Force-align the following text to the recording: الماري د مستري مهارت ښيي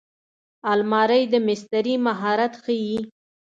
الماري 0.71 1.23
د 1.33 1.35
مستري 1.47 1.95
مهارت 2.05 2.53
ښيي 2.63 2.97